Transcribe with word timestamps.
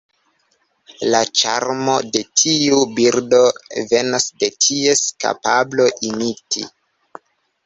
La 1.15 1.19
ĉarmo 1.41 1.97
de 2.15 2.23
tiu 2.43 2.79
birdo 3.01 3.43
venas 3.93 4.27
de 4.45 4.51
ties 4.69 5.05
kapablo 5.27 5.87
imiti. 6.11 6.67